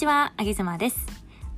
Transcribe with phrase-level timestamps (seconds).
[0.00, 0.96] ちは、あげずまです。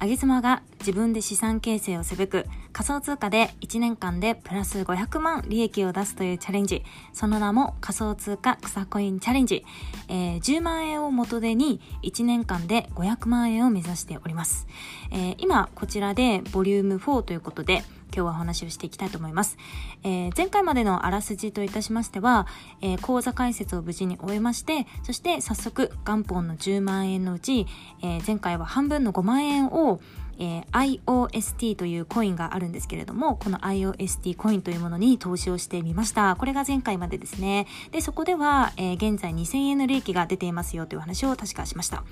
[0.01, 6.83] あげずまが自分で資産形成をすべく仮想通貨で1年間でプラス500万利益を出すというチャレンジ。
[7.13, 9.65] その名も仮想通貨草コインチャレンジ。
[10.09, 14.67] えー10万円を元手に1年間で500万円を目指しております。
[15.13, 17.85] えー今こちらでボリューム4ということで
[18.15, 19.57] 今日はお話をしていきたいと思います。
[20.05, 22.47] えー前回までのあらすじといたしましては、
[22.81, 27.67] えー講座解説を無事に終えまして、そして早速元本の10万円のうち、
[28.03, 30.01] えー前回は半分の5万円を
[30.39, 36.37] えー IOST というコインがあるんですけれども、この IOST コインというものに投資をしてみました。
[36.37, 37.67] これが前回までですね。
[37.91, 42.05] で、そこでは、えー現在2000円の利益が出ていますよという話を確かしました。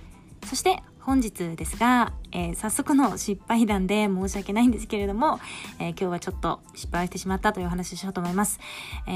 [0.47, 5.41] そして本日ですが、えー早速の失敗談で申し訳ないんですけれども、
[5.79, 8.61] えー今日はちょっと失敗してしまったというお話をしようと思います。
[9.07, 9.11] え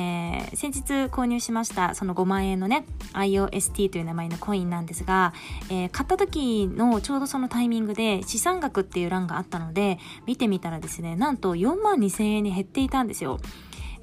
[0.52, 5.34] ー先日購入しましたその5万円のね IOST という名前のコインなんですが、
[5.70, 13.38] え買った時のちょうどそのタイミングで資産額っていう欄があったので見てみたらですねなんと4万2000円に減っていたんですよ。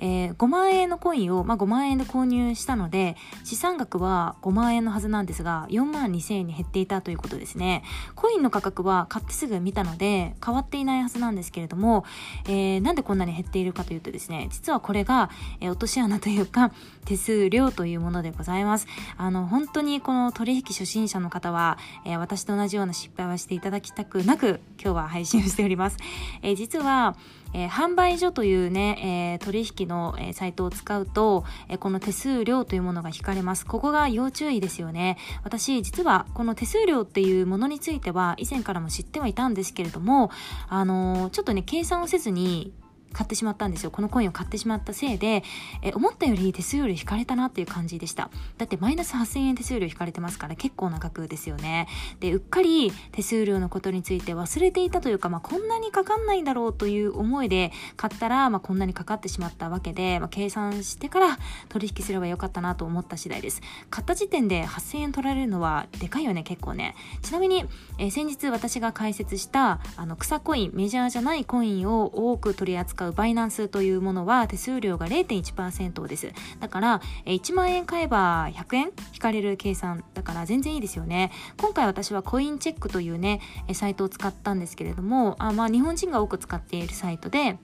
[0.01, 7.83] えー5万円のコインを、まあ、5万円で購入したので資産額は5万円のはずなんですが4万2000円に減っていたということですね。
[8.15, 12.03] コインの価格は買ってすぐ見たので変わっていないはずなんですけれども、
[12.45, 16.71] えーなんでこんなに減っているかというとですね実はこれが、えー落とし穴というか
[17.05, 18.87] 手数料というものでございます。
[19.17, 25.97] あの本当にこの取引初心者の方は、えー私と同じような失敗はしていただきたくなく今日は配信をしております、
[26.41, 27.15] えー実は
[27.53, 33.65] えー販売所というね、えー取引の、えーサイトを使うと、えこの手数料というものが引かれます。
[33.65, 35.17] ここが要注意ですよね。
[35.43, 40.31] 私、実はこの手数料っていうものについては以前からも知ってはいたんですけれども、
[40.69, 42.73] あのちょっとね、計算をせずに、
[43.13, 43.91] 買ってしまったんですよ。
[43.91, 45.43] このコインを買ってしまったせいで、
[45.81, 48.29] え思ったより手数料引かれたなっていう感じでした。
[48.57, 51.87] だってマイナス8000円手数料引かれてますから結構な額ですよね。
[52.19, 61.37] で、うっかり手数料のことについて忘れていたというか、まあ、こんなにかかんないんだろうという思いで買ったら、まあ、こんなにかかってしまったわけで、まあ、計算してから
[61.69, 63.61] 取引すればよかったなと思った次第です。
[63.89, 66.95] 買った時点で8000円取られるのはでかいよね、結構ね。
[67.21, 67.65] ちなみに、
[67.97, 76.31] え先日私が解説したあの草コイン、メジャーじゃないコインを多く取り扱うバイナンスというものは手数料が0.1%です。
[76.59, 81.31] だから、1万円買えば100円引かれる計算だから全然いいですよね。
[81.57, 83.41] 今回私はコインチェックというね、
[83.73, 87.57] サイトを使ったんですけれども、あまあ日本人が多く使っているサイトで、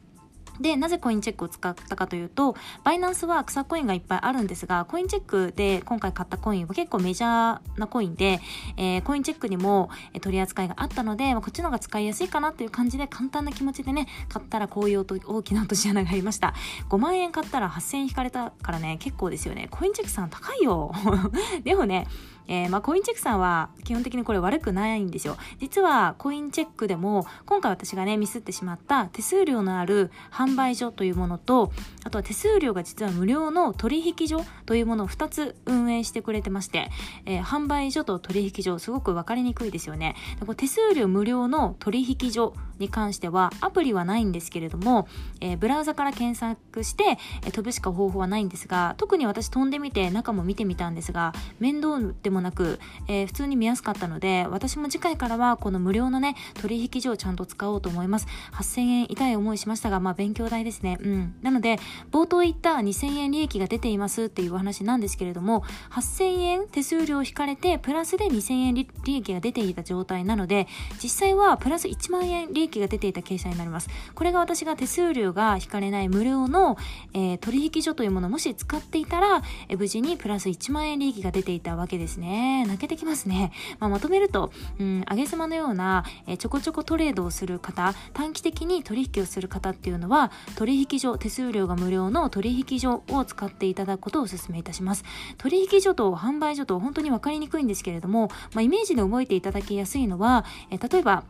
[0.59, 8.39] で、なぜコインチェックを使ったかというと、バイナンスは草コインがいっぱいあるんですが、コインチェックで今回買ったコインは結構メジャーなコインで、
[8.77, 9.89] えーコインチェックにも
[10.21, 16.53] 取り扱いがあったので、まあこっちの方が使いやすいかなという感じで簡単な気持ちでね、買ったらこういう大きな落とし穴がありました。
[16.89, 19.67] 5万円買ったら8000円引かれたからね、結構ですよね。
[19.71, 20.91] コインチェックさん高いよ。
[21.63, 22.07] でもね、
[22.47, 25.37] えーまあ、コインチェックさんは基本的にこれ悪くないんですよ。
[25.59, 31.71] 実はコインチェックでも今回私がねミスってしまった手数料のある販販売所というものと
[32.03, 36.89] あとは手数料が実は無料の取引所というものを2つ運営してくれてまして、
[37.25, 40.15] えー販売所と取引所すごく分かりにくいですよね。
[40.39, 45.07] でこれ手数料無料の取引所に関してはアプリはないんですけれども、
[45.41, 60.97] えーブラウザから検索して、えー飛ぶしか方法はないんですが特に私飛んでみて中も見てみたんですが面倒でもなく、えー普通に見やすかったので私も次回からはこの無料のね取引所をちゃんと使おうと思います8000円痛い思いしましたがまあ勉強代ですね。
[61.01, 61.35] うん。
[61.41, 61.77] なので
[62.11, 70.67] 冒頭言った2000円利益が出ていますっていうお話なんですけれども8000円手数料引かれてプラスで2000円利益が出ていた状態なので
[71.01, 73.89] 実際はプラス1万円利益が出ていた計算になります。
[74.15, 76.77] これが私が手数料が引かれない無料の、
[77.13, 82.65] えー取引所というものをもし使っていたら、えー無事にプラス1万円利益が出ていたわけですね。
[82.65, 95.03] 泣けてきますね、まあ、まとめると、うん、上げ妻のような、えーちょこちょこトレードをする方短期的に取引をする方っていうのは取引所手数料が無料の取引所を使っていただくことをお勧めいたします。
[95.37, 101.23] 取引所と販売所と本当に分かりにくいんですけれども、まあ、イメージで覚えていただきやすいのは、えー例えば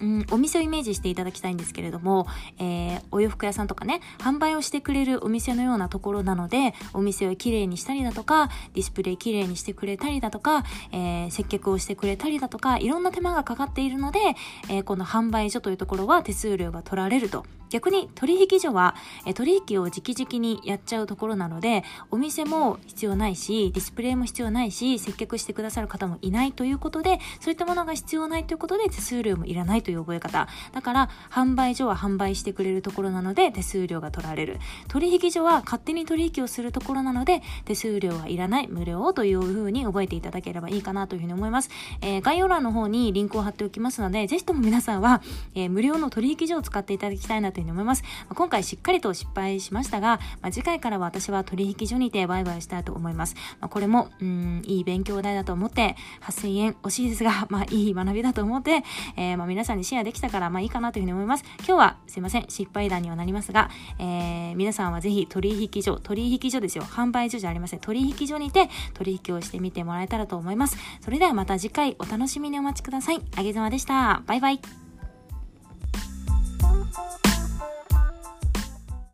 [0.00, 2.26] うん、お店をイメージしていただきたいんですけれども、
[2.58, 14.18] えーお洋服屋さんとかね、販売をしてくれるお店のようなところなので、お店をきれいにしたりだとか、ディスプレイきれいにしてくれたりだとか、えー接客をしてくれたりだとか、いろんな手間がかかっているので、
[14.68, 17.44] えーこの販売所というところは手数料が取られると。
[17.70, 18.94] 逆に取引所は、
[19.26, 21.82] え取引を直々にやっちゃうところなので、
[22.12, 30.48] お店も必要ないし、ディスプレイも必要ないし、接客してくださる方もいないということで、そういったものが必要ないということで手数料もいらないという覚え方。
[30.72, 34.58] だから、販売所は販売してくれるところなので手数料が取られる。
[34.88, 41.70] 取引所は勝手に取引をするところなので手数料はいらない、無料という風に覚えていただければいいかなというふうに思います。
[42.00, 45.22] えー、概要欄の方にリンクを貼っておきますので、ぜひとも皆さんは、
[45.54, 48.02] えー、無料の取引所を使っていただきたいなというふうに思います。
[48.28, 53.34] ま、今回しっかりと失敗しましたが、まあ、次回からは私は取引所にてバイバイしたいと思います。
[53.60, 58.84] まあ、これも、うん、いい勉強代だと思って、8000円惜しいですが、まあ、いい学びだと思って、
[59.16, 61.44] えー、まあ、皆さんにシェアできたから、まあ、いいかなというふうに思います。
[61.58, 66.84] 今日は、すいません、失敗談にはなりますが、えー、皆さんはぜひ取引所、取引所ですよ。
[66.84, 67.80] 販売所じゃありません。
[67.80, 70.78] 取引所にて取引をしてみてもらえたらと思います。
[71.00, 73.20] それではまた次回お楽しみにお待ちください。
[73.36, 74.22] あげざまでした。
[74.26, 74.83] バイバイ。